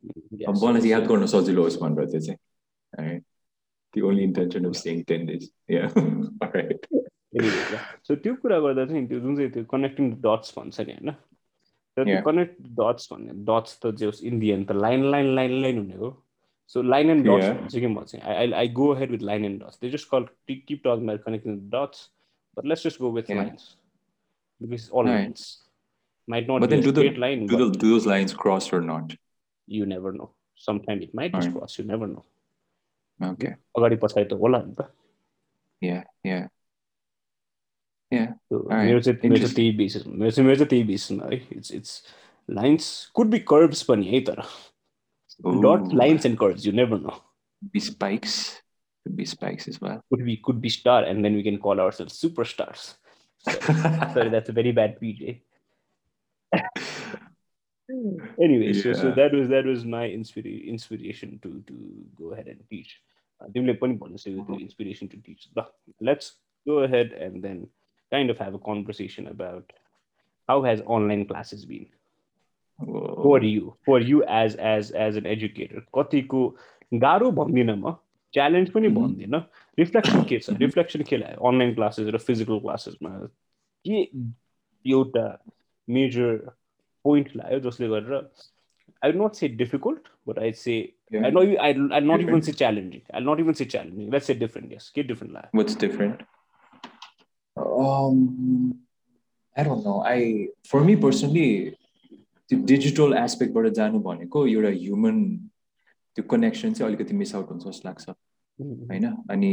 [0.04, 2.40] Yeah, अब so- bonus याद so- गर्न सजिलो होस् भनेर त्यो चाहिँ
[3.00, 3.24] Alright.
[3.98, 5.50] The only intention of saying 10 days.
[5.78, 5.90] Yeah.
[5.98, 6.88] Alright.
[6.92, 6.97] anyway,
[7.45, 7.85] Yeah.
[8.03, 12.05] So त्यो कुरा गर्दा चाहिँ त्यो जुन चाहिँ त्यो कनेक्टिङ डट्स भन्छ नि होइन तर
[12.05, 12.25] त्यो Yeah.
[12.25, 16.11] कनेक्ट डट्स भन्ने डट्स त जे होस् इन्डियन त लाइन लाइन लाइन लाइन हुने हो
[16.75, 17.49] सो लाइन एन्ड डट्स.
[17.61, 20.25] भन्छु कि म चाहिँ I I go ahead with line and dots they just call
[20.51, 22.11] keep talking about connecting dots
[22.59, 23.31] but let's just go with.
[23.31, 23.77] Lines
[24.61, 25.07] because all.
[25.15, 25.49] Lines
[26.31, 29.13] might not But then do the line, do, the, do those lines cross or not?
[29.67, 30.27] you never know.
[30.61, 32.25] Sometimes it might just cross, you never know.
[33.21, 33.53] Okay.
[33.79, 34.87] अगाडि पछाडि त होला नि त
[35.83, 36.45] yeah, yeah,
[38.12, 39.56] मेरो चाहिँ मेरो चाहिँ Interesting.
[39.56, 42.04] त्यही बेसिसमा मेरो चाहिँ मेरो चाहिँ त्यही बेसिसमा है it's it's
[42.60, 47.20] lines could B कर्भ्स पनि है तर डट Ooh, lines end कर्भ्स you never no
[47.74, 48.34] be spikes.
[49.06, 50.00] Could be spikes as well.
[50.14, 52.82] could be could be star and then we can call ourselves superstars.
[53.46, 55.36] Sorry, that's a very bad PJ.
[58.42, 59.16] anyway, so, so Yeah.
[59.16, 61.76] that was that was my inspira- inspiration to to
[62.22, 62.92] go ahead and teach.
[63.42, 65.48] Uh, तिमीले पनि भनिसक्यौ त्यो inspiration to teach.
[65.58, 65.66] ल,
[66.00, 66.32] Let's
[66.68, 67.68] go ahead and then
[68.12, 69.72] kind of have a conversation about
[70.50, 71.86] how has online classes been
[72.80, 73.24] Whoa.
[73.24, 76.42] for you for you as as as an educator कतिको
[77.06, 77.96] गाह्रो भन्दिनँ म
[78.34, 78.96] challenge पनि Mhm.
[78.96, 79.40] भन्दिनँ
[79.80, 83.10] reflection के छ reflection के लाग्यो अनलाइन क्लासेस र फिजिकल क्लासेसमा
[83.88, 84.02] के
[84.86, 85.26] एउटा
[85.88, 86.36] मेजर
[87.06, 88.14] पोइन्ट लाग्यो जसले गरेर
[89.06, 90.76] आई नट से डिफिकल्ट बट आई से
[91.14, 91.26] Yeah.
[91.28, 91.58] I know you.
[91.64, 93.02] I I not even say challenging.
[93.14, 94.10] I'll not even say challenging.
[94.14, 94.34] Let's say
[97.59, 98.81] Um,
[99.57, 100.03] I don't know.
[100.05, 101.75] I for me personally,
[102.51, 105.17] त्यो digital एस्पेक्टबाट जानु भनेको एउटा ह्युमन
[106.17, 108.09] त्यो कनेक्सन चाहिँ अलिकति miss out हुन्छ जस्तो लाग्छ।
[108.91, 109.05] होइन?
[109.31, 109.51] अनि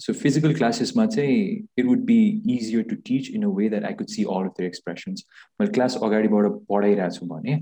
[0.00, 1.38] सो फिजिकल क्लासेसमा चाहिँ
[1.78, 2.18] it would be
[2.56, 5.24] easier to teach in a way that I could see all of their expressions
[5.60, 7.56] मैले क्लास अगाडिबाट पढाइरहेको छु भने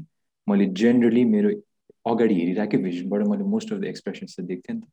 [0.46, 1.50] मैले जेनरली मेरो
[2.12, 4.85] अगाडि हेरिरहेकै भिजनबाट मैले मोस्ट अफ द एक्सप्रेसन्स त देख्थेँ नि त।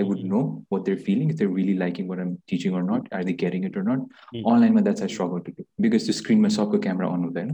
[0.00, 3.08] I would know what they're feeling, if they're really liking what I'm teaching or not.
[3.12, 3.98] Are they getting it or not?
[4.34, 4.44] Mm.
[4.52, 7.50] Online, but that's I struggle to do because the screen my soccer camera on हुँदैन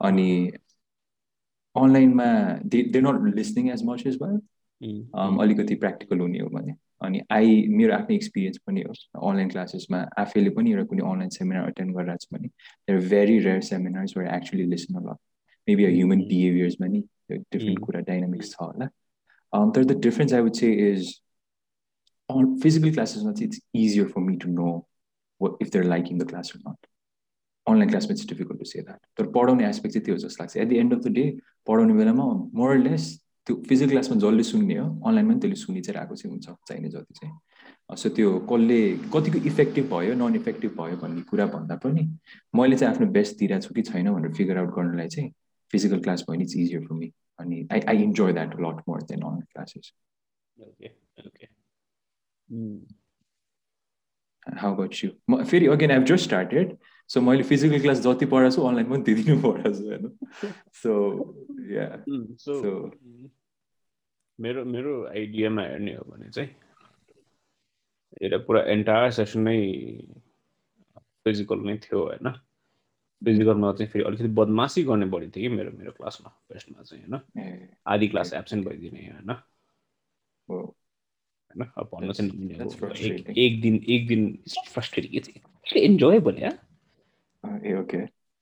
[0.00, 0.28] अनि
[1.76, 2.26] अनलाइनमा
[2.70, 4.36] they they're not listening as much as well.
[5.14, 8.92] Um, अलिकति practical हुने हो भने अनि आई मेरो आफ्नै एक्सपिरियन्स पनि हो
[9.30, 12.48] अनलाइन क्लासेसमा आफैले पनि एउटा कुनै अनलाइन सेमिनार एटेन्ड गरिरहेको छु भने
[12.88, 15.08] there very rare seminars were actually listen Al
[15.68, 16.28] maybe a human Mm.
[16.28, 17.84] बिहेभियर्समा नि डिफ्रेन्ट Mm.
[17.86, 18.88] कुरा डाइनामिक्स छ होला
[19.53, 21.17] um, तर the difference I would say is
[22.29, 24.87] on physical classes it's easier for me to know
[25.41, 26.77] what, if they're liking the class or not.
[27.67, 28.99] Online class it's difficult to say that.
[29.17, 31.25] तर पढाउने aspect चाहिँ त्यो जस्तो लाग्छ at the end of the day
[31.67, 32.23] पढाउने बेलामा
[32.59, 33.07] more less
[33.47, 36.89] त्यो physical क्लासमा जसले सुन्ने हो अनलाइनमा पनि त्यसले सुनि चाहिँ रहेको चाहिँ हुन्छ चाहिने
[36.89, 38.79] जति चाहिँ सो त्यो कसले
[39.15, 42.09] कतिको इफेक्टिभ भयो नन इफेक्टिभ भयो भन्ने कुरा भन्दा पनि
[42.55, 45.31] मैले चाहिँ आफ्नो बेस्ट दिइरहेको छु कि छैन भनेर फिगर आउट गर्नलाई चाहिँ
[45.73, 49.01] फिजिकल क्लास भयो नि इट्स इजियर फर मी अनि आई I enjoy that lot more
[49.03, 49.91] than online classes
[50.59, 50.91] Okay.
[51.17, 51.47] Okay.
[54.47, 56.77] How about you म फेरि again I've just started
[57.09, 60.93] so मैले फिजिकल क्लास जति पढाएको छु अनलाइन पनि त्यति नै पढाएको छु होइन सो
[61.71, 63.29] या mm,
[64.39, 66.49] मेरो मेरो आइडियामा हेर्ने हो भने चाहिँ
[68.21, 69.57] एउटा पुरा एन्टायर सेसन नै
[71.23, 72.33] फिजिकल नै थियो होइन?
[73.25, 77.67] फिजिकलमा चाहिँ फेरि अलिकति बदमासी गर्ने बढी थियो कि मेरो मेरो क्लासमा बेस्टमा चाहिँ होइन?
[77.87, 79.31] आदि क्लास एब्सेन्ट भइदिने होइन?
[80.49, 81.65] होइन?
[81.77, 82.29] अब भन्न चाहिँ
[83.37, 86.49] एक दिन एक दिन फ्रस्ट्रेटिङ इन्जोय भने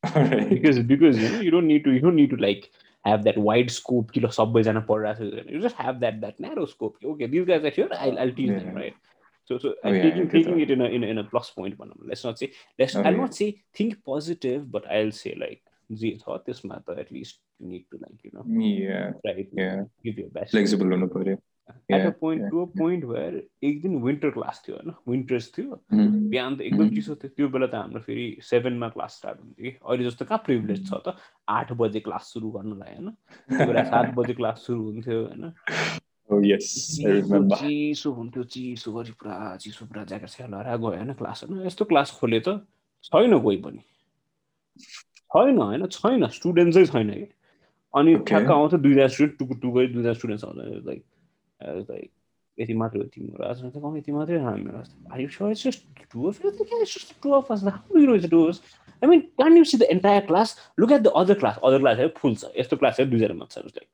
[0.04, 2.66] because because you don't need to you don't need to like
[3.06, 6.66] have that wide scope कि ल सबैजना पढिरहेको छ। You just have that that narrow
[6.66, 8.94] scope okay this guys are I I teach them right
[9.52, 11.24] right so so Oh, yeah, taking yeah, taking it in a, in a in a
[11.24, 13.22] plus point भनौँ let's not say let's Oh, I'll yeah.
[13.22, 17.68] not say think positive but I'll say like जे छ त्यसमा त at least you
[17.68, 19.84] need to like you know या try to Yeah.
[20.04, 23.42] give your best flexible हुनु पऱ्यो at a yeah, point yeah, to a point where
[23.64, 26.30] एक दिन winter class थियो होइन विन्टर्स थियो Mhm.
[26.34, 26.96] बिहान त एकदम Mhm.
[26.96, 30.42] चिसो थियो त्यो बेला त हाम्रो फेरि सेभेनमा क्लास स्टार्ट हुन्थ्यो कि अहिले जस्तो कहाँ
[30.50, 31.16] प्रिभिलेज छ त
[31.58, 33.10] आठ बजे क्लास सुरु गर्नलाई होइन
[33.56, 39.86] त्यो बेला सात बजे क्लास सुरु हुन्थ्यो होइन Oh चिसो हुन्थ्यो चिसो गरी पुरा चिसो
[39.86, 42.60] पुरा ज्याकेट स्याकेट लगाएर गयो होइन क्लासहरू यस्तो क्लास खोले त
[43.04, 43.80] छैन कोही पनि
[45.32, 47.28] छैन होइन छैन स्टुडेन्ट्सै छैन कि
[47.94, 51.04] अनि ठ्याक्क आउँछ दुईजना स्टुडेन्ट टुकु टुक गरी दुईजना स्टुडेन्ट आउँछ लाइक
[51.90, 52.10] लाइक
[52.58, 53.64] यति मात्रै हो तिम्रो आज
[53.98, 54.84] यति मात्रै हाम्रो
[59.02, 61.98] I mean can you see the entire class look at the other class other class
[61.98, 63.88] है फुल छ यस्तो क्लास है दुईजना मात्छ like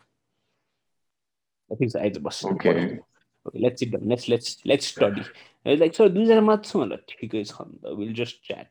[1.72, 2.98] I think I just बस Okay.
[3.46, 4.08] Okay, let's sit down.
[4.08, 5.22] Let's let's let's study.
[5.64, 8.66] And it's like so दुईजना मात्र छ होला ठिकै छ नि त we'll just chat.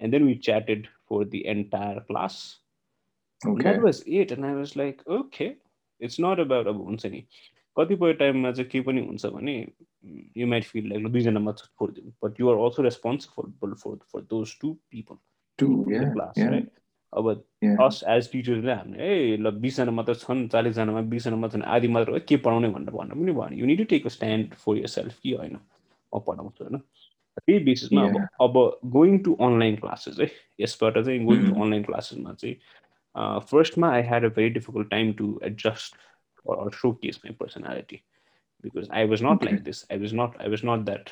[0.00, 2.58] And then we chatted for the entire class.
[3.42, 3.72] And Okay.
[3.72, 4.32] That was it.
[4.32, 5.56] And I was like, okay,
[6.00, 7.26] it's not about अब हुन्छ नि
[7.78, 9.56] कतिपय टाइममा चाहिँ के पनि हुन्छ भने
[10.36, 14.58] यु माइट फिल लाइक दुईजना मात्र छोडिदिनु but you are also responsible for for those
[14.60, 15.16] to people
[15.62, 16.70] Two, the yeah, class yeah, right
[17.13, 17.43] अब.
[17.81, 22.11] अस एज टिचर्सले हामीले ए ल बिसजना मात्र छन् चालिसजनामा बिसजना मात्र छन् आधी मात्र
[22.11, 25.19] हो के पढाउने भनेर भन्न पनि भएन you need to take a stand for yourself
[25.23, 25.57] कि होइन
[26.13, 26.77] म पढाउँछु होइन
[27.37, 28.27] त्यही बेसिसमा अब.
[28.41, 31.61] अब गोइङ टु अनलाइन क्लासेस है यसबाट चाहिँ गोइङ टु.
[31.61, 32.55] अनलाइन क्लासेसमा चाहिँ
[33.51, 35.95] फर्स्टमा I had a very difficult time to adjust
[36.45, 37.97] or showcase my personality
[38.63, 39.47] because I was not Okay.
[39.47, 39.85] like this.
[39.91, 41.09] I was not I was not that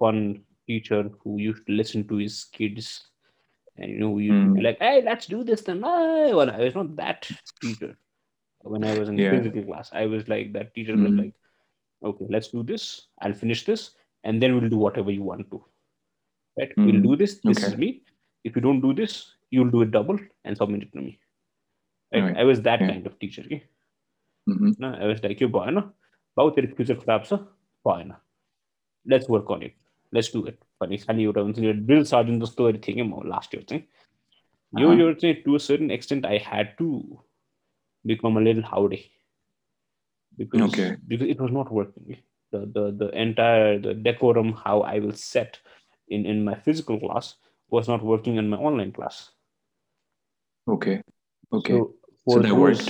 [0.00, 0.18] fun
[0.66, 2.88] teacher who used to listen to his kids
[3.78, 4.62] And you know, you mm.
[4.62, 5.80] like, hey, let's do this then.
[5.80, 7.28] Well, I was not that
[7.60, 7.96] teacher
[8.62, 9.30] when I was in yeah.
[9.30, 9.90] physical class.
[9.92, 11.02] I was like that teacher mm.
[11.02, 11.18] was hmm.
[11.18, 11.34] like,
[12.04, 13.06] okay, let's do this.
[13.20, 13.92] I'll finish this,
[14.24, 15.64] and then we'll do whatever you want to.
[16.58, 16.74] Right?
[16.76, 16.86] Mm.
[16.86, 17.40] We'll do this.
[17.44, 17.68] This okay.
[17.68, 18.02] is me.
[18.44, 21.18] If you don't do this, you'll do it double and submit it to me.
[22.12, 22.24] Right?
[22.24, 22.36] Right.
[22.36, 22.88] I was that yeah.
[22.88, 23.42] kind of teacher.
[23.42, 23.64] Okay?
[24.48, 24.70] Mm-hmm.
[24.78, 25.92] No, I was like, you boy, no,
[26.36, 27.32] about the future, perhaps,
[27.84, 28.16] boy, no.
[29.06, 29.74] let's work on it.
[30.13, 33.55] Let's do it भन्ने खालि एउटा हुन्छ नि drill surgeon जस्तो थिएँ कि म last
[33.55, 33.83] year चाहिँ
[34.73, 34.99] यो Uh-huh.
[34.99, 36.85] इयर चाहिँ to a certain extent I had to
[38.05, 39.03] become a little हाउडे
[40.37, 40.85] because Okay.
[41.09, 42.15] because it was not working.
[42.53, 45.59] The the the entire the decorum how I will set
[46.09, 47.27] in in my physical class
[47.75, 49.19] was not working in my online class.
[50.67, 50.95] Okay.
[51.51, 51.77] Okay.
[51.77, 51.93] So
[52.25, 52.89] for that those worked.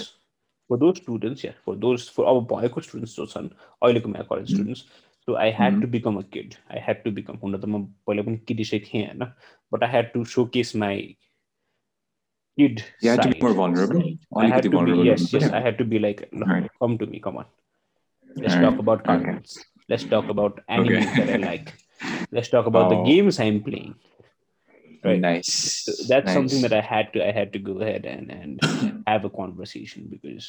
[0.69, 3.49] for those students, yeah, for those for our भएको students जो छन्
[3.81, 4.55] अहिलेको my college Mhm.
[4.55, 4.86] students,
[5.28, 5.80] so I had mm-hmm.
[5.82, 6.56] to become a kid.
[6.74, 7.72] I had to become හොඳතම
[8.06, 8.84] පොලපන් කිඩිෂෙක්
[9.72, 10.94] But I had to showcase my
[12.58, 12.76] kid.
[13.02, 13.24] You had side.
[13.24, 14.04] to be more vulnerable.
[14.42, 15.02] I had to vulnerable.
[15.02, 15.42] be yes, yes.
[15.42, 15.56] Yeah.
[15.58, 16.70] I had to be like, no, right.
[16.80, 17.48] come to me, come on.
[18.36, 18.64] Let's right.
[18.66, 19.52] talk about cartoons.
[19.58, 19.84] Okay.
[19.90, 21.12] Let's talk about anime okay.
[21.18, 21.68] that I like.
[22.36, 22.92] Let's talk about oh.
[22.94, 23.94] the games I'm playing.
[25.04, 25.20] Right.
[25.28, 25.52] Nice.
[25.84, 26.36] So that's nice.
[26.38, 30.08] something that I had to I had to go ahead and and have a conversation
[30.16, 30.48] because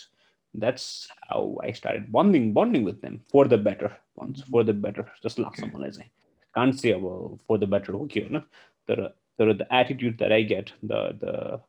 [0.54, 5.04] that's how I started bonding bonding with them for the better ones for the better
[5.22, 5.70] just लाग्छ Okay.
[5.76, 6.10] मलाई चाहिँ
[6.58, 7.06] can't say अब
[7.46, 8.40] for the better हो कि होइन
[8.88, 9.02] तर
[9.38, 11.60] तर the attitude that I get the the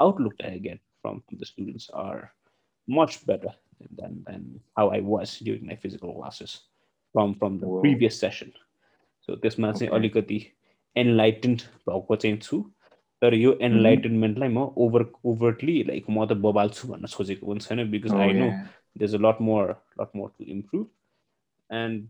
[0.00, 2.32] outlook that I get from the students are
[2.88, 3.52] much better
[3.98, 6.56] than than how I was during my physical classes
[7.12, 7.80] from from the Wow.
[7.84, 8.52] previous session
[9.26, 9.96] so त्यसमा चाहिँ Okay.
[9.98, 10.38] अलिकति
[10.96, 12.64] एनलाइटेन्ड भएको चाहिँ छु
[13.21, 18.13] तर यो एनलाइटनमेन्टलाई म over overly like म त बबाल्छु भन्न सोचेको पनि छैन बिकज
[18.25, 18.47] आई नो
[18.97, 20.85] देज अ लट मोर लट more to improve
[21.69, 22.01] and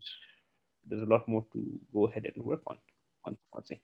[0.87, 1.59] there's a lot more to
[1.93, 2.61] go ahead and work
[3.27, 3.81] on चाहिँ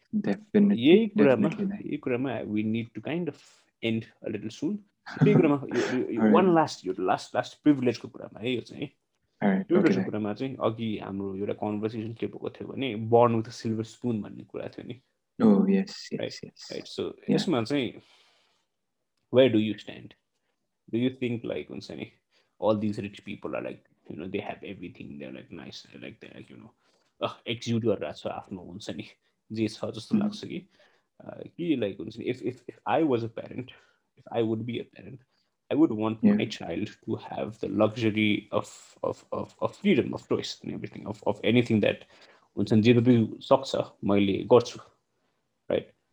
[0.77, 3.39] यही कुरामा यही कुरामा we need to kind of
[3.84, 4.75] and a little soon
[5.13, 5.57] त्यही कुरामा
[6.34, 8.89] वान लास्ट यो लास्ट लास्ट प्रिभिलेजको कुरामा है यो चाहिँ।
[9.41, 14.21] एउटा कुरामा चाहिँ अघि हाम्रो एउटा कन्भर्सेसन के भएको थियो भने बर्न विथ सिल्भर स्पुन
[14.21, 14.95] भन्ने कुरा थियो नि।
[15.38, 16.68] Oh, yes, yes, Right, yes.
[16.72, 17.35] right so Yeah.
[17.37, 18.00] यसमा चाहिँ
[19.31, 20.14] where do you stand
[20.90, 22.07] do you think like हुन्छ नि
[22.59, 26.00] all these rich people are like you know they have everything they're like nice they're
[26.07, 26.72] like they're like you know
[27.26, 29.09] uh, exude गरिरहेको छ आफ्नो हुन्छ नि
[29.61, 30.22] जे छ जस्तो Mhm.
[30.22, 30.61] लाग्छ कि
[31.24, 33.72] uh, कि लाइक हुन्छ नि if if if I was a parent
[34.22, 35.20] if I would be a parent
[35.70, 36.37] I would want Yeah.
[36.40, 41.07] my child to have the luxury of of of, of freedom of choice and everything
[41.14, 42.05] of, of anything that
[42.57, 43.16] हुन्छ नि जे जति
[43.52, 44.89] सक्छ मैले गर्छु right Mm.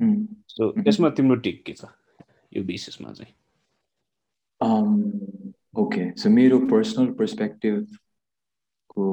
[0.00, 0.74] सो.
[0.88, 1.84] यसमा तिम्रो take के छ?
[2.56, 3.34] यो बेसिसमा चाहिँ।
[4.60, 4.90] Um,
[5.76, 9.04] okay, so मेरो पर्सनल पर्सपेक्टिभको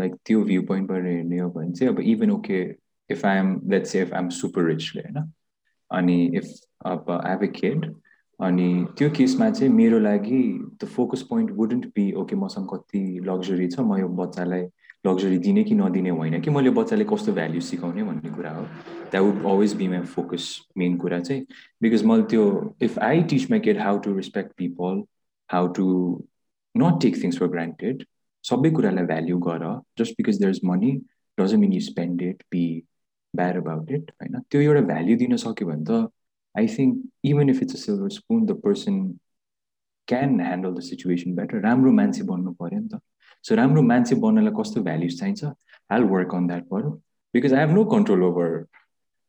[0.00, 2.76] लाइक त्यो भ्यू पोइन्टबाट हेर्ने हो भने चाहिँ अब even okay
[3.10, 5.32] if I am let's say if I am super रिचले होइन?
[5.90, 6.46] अनि इफ
[6.86, 7.94] अब हेभ ए किड
[8.40, 10.42] अनि त्यो केसमा चाहिँ मेरो लागि
[10.82, 14.62] the focus point wouldn't be okay मसँग कति लग्जरी छ म यो बच्चालाई
[15.06, 18.62] लग्जरी दिने कि नदिने होइन कि मैले बच्चाले कस्तो भ्याल्यु सिकाउने भन्ने कुरा हो।
[19.10, 20.44] That would always be my focus
[20.78, 21.42] main कुरा चाहिँ।
[21.82, 22.44] बिकज मैले त्यो
[22.82, 25.02] if I teach my kid how to respect people
[25.50, 25.86] how to
[26.74, 28.04] not take things for granted
[28.44, 29.64] सबै कुरालाई भ्याल्यु गर।
[29.98, 30.92] Just because there is money
[31.38, 32.64] doesn't mean you spend it be
[33.34, 34.40] bad about it होइन?
[34.50, 36.08] त्यो एउटा value दिन सक्यो भने त
[36.54, 39.00] I think even if it's a silver spoon the person
[40.08, 43.00] can handle the situation better राम्रो मान्छे बन्नु पऱ्यो नि त।
[43.47, 45.53] सो राम्रो मान्छे बन्नलाई कस्तो भ्याल्युज चाहिन्छ
[45.91, 46.89] आई वर्क अन द्याट पऱ्यो
[47.33, 48.57] because I have no control over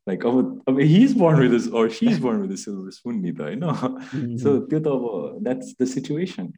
[0.08, 3.32] like अब अब he is born with or she is born with silver spoon नि
[3.32, 6.52] त होइन सो त्यो त अब that's the situation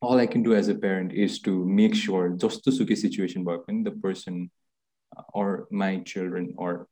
[0.00, 3.44] all I can do as a parent is to make sure just to suke situation
[3.44, 4.50] work when the person
[5.16, 6.86] uh, or my children or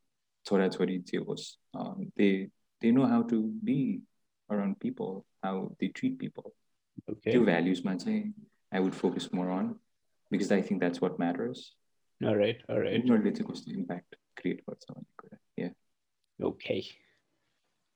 [0.49, 2.49] chora chori was um, they
[2.83, 4.01] they know how to be
[4.51, 6.55] around people, how they treat people.
[7.11, 8.33] okay Two values man say
[8.73, 9.77] I would focus more on
[10.32, 11.62] because I think that's what matters.
[12.22, 15.38] all right all right उनीहरूले चाहिँ कस्तो impact create गर्छ भन्ने कुरा.
[15.58, 15.72] Yeah.
[16.40, 16.82] okay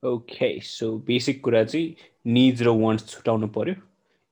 [0.03, 1.95] okay so basic कुरा चाहिँ
[2.37, 3.75] needs र wants छुटाउनु पर्यो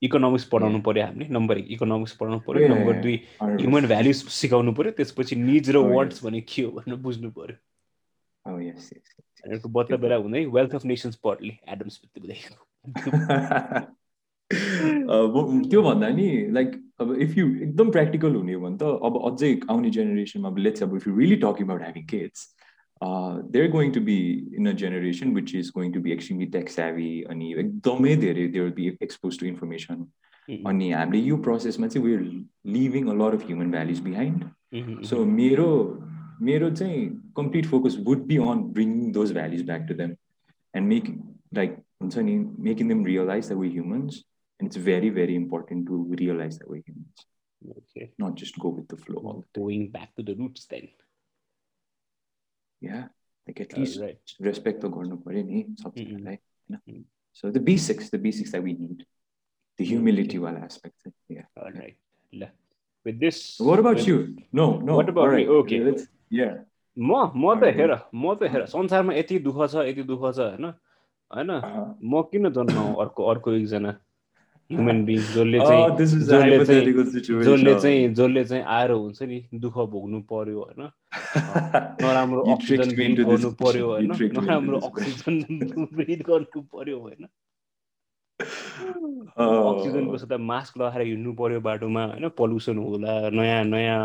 [0.02, 4.92] economics पढाउनु पर्यो हामीले नम्बर एक इकोनोमिक्स पढाउनु पर्यो नम्बर दुई ह्युमन भ्याल्युज सिकाउनु पर्यो
[5.00, 5.92] त्यसपछि निड्स र Oh.
[5.96, 7.58] वान्ट्स भने के हो भनेर बुझ्नु पर्यो
[8.46, 13.96] Oh बच्चा बेला हुँदै वेल्थ अफ नेसन्स पढ्ने एडम स्मिथ अब
[15.70, 19.54] त्यो भन्दा नि लाइक अब इफ यु एकदम प्र्याक्टिकल हुने हो भने त अब अझै
[19.70, 22.48] आउने जेनेरेसनमा अब लेट्स अब if you really talking about having kids
[23.02, 24.18] they're going to be
[24.58, 28.70] in a generation which is going to be extremely tech savvy अनि एकदमै धेरै there
[28.72, 30.06] be expose to information
[30.68, 32.22] अनि हामीले यो प्रोसेसमा चाहिँ we're
[32.72, 35.70] living a lot of human values behind so मेरो
[36.42, 40.16] मेरो चाहिँ complete focus would be on bringing those values back to them
[40.74, 41.20] and making
[41.56, 44.24] like हुन्छ नि making them realize the way humans
[44.64, 47.28] and it's very very important to realize the way humans
[47.74, 48.06] Okay.
[48.22, 49.60] not just go with the flow all the.
[49.60, 50.88] Going back to the roots then.
[52.82, 53.04] Yeah,
[53.48, 54.34] like at Uh, least right.
[54.48, 55.14] respect the Mm.
[55.28, 57.06] होइन
[57.40, 59.06] so the basics the basics that we need
[59.80, 61.98] the humility वाला aspect चाहिँ, yeah All right.
[63.06, 63.40] With this.
[63.70, 64.20] what about with- you
[64.62, 65.30] no no What about me?
[65.30, 65.80] alright, Okay.
[65.90, 66.08] let's-
[66.42, 66.54] yeah
[66.98, 67.74] म म त Okay.
[67.80, 67.96] हेर
[68.26, 70.66] म त हेर संसारमा यति दुःख छ यति दुःख छ होइन
[71.32, 71.88] होइन uh-huh.
[72.14, 74.00] म किन जन्माउँ अर्को अर्को एकजना
[74.70, 79.78] ह्युमन बिङ जसले oh चाहिँ जसले चाहिँ- जसले चाहिँ जसले चाहिँ आएर हुन्छ नि दुःख
[79.90, 80.82] भोग्नु पर्यो होइन
[82.02, 83.88] नराम्रो अक्सिजन ब्रिथ गर्नु पर्यो.
[83.88, 84.80] होइन नराम्रो.
[84.82, 87.28] अक्सिजन ब्रिथ गर्नु पर्यो होइन
[89.36, 89.46] Oh.
[89.70, 94.00] अक्सिजनको सदा मास्क लगाएर हिँड्नु पर्यो बाटोमा होइन पल्युसन होला नयाँ नयाँ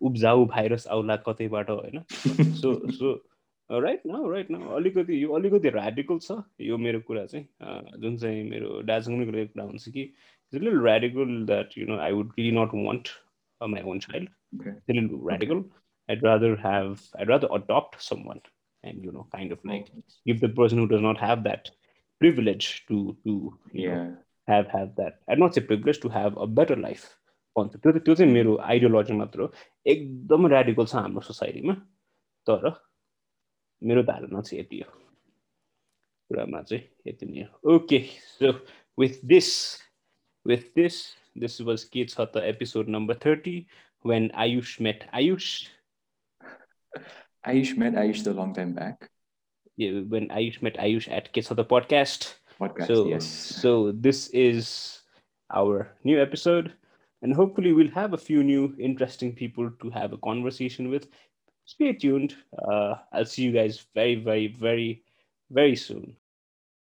[0.00, 2.02] उब्जाउ भाइरस आउला कतैबाट होइन
[2.54, 3.12] सो सो
[3.73, 6.37] राइट न राइट न अलिकति यो अलिकति ऱ्याडिकल छ
[6.67, 10.79] यो मेरो कुरा चाहिँ अँ, जुन चाहिँ मेरो दार्जिलिङको कुरा कुरा हुन्छ कि इट्स लिल
[10.87, 13.09] radical that you know I would relief nut want
[13.61, 14.71] my own child Okay.
[14.89, 15.59] लिल radical
[16.09, 18.39] I'd rather have I'd rather adopt someone
[18.83, 19.89] and you know kind of like
[20.29, 21.69] give the person who does not have that
[22.21, 24.07] privilege to to you know, yeah
[24.47, 27.05] have have that I'd not say privilege to have a better life
[27.55, 29.51] भन्छ त्यो त्यो चाहिँ मेरो ideology मात्र हो
[29.93, 31.73] एकदम radical छ हाम्रो सोसाइटीमा
[32.47, 32.67] तर
[33.83, 34.91] मेरो धारणा चाहिँ यति हो
[36.29, 37.99] कुरामा चाहिँ यति नै हो okay
[38.39, 38.51] so
[38.99, 39.49] with this
[40.47, 41.01] with this
[41.37, 43.57] this was के छ त episode number thirty
[44.05, 45.51] when Ayush met Ayush
[47.47, 49.09] Ayush met Ayush a long time back
[49.77, 52.33] yeah, when Ayush met Ayush at Kids of the Podcast.
[52.59, 54.99] podcast so, yes so this is
[55.49, 56.73] our new episode,
[57.21, 61.07] and hopefully we'll have a few new interesting people to have a conversation with.
[61.66, 62.36] Stay tuned.
[62.56, 65.02] Uh, I'll see you guys very, very, very,
[65.50, 66.16] very soon.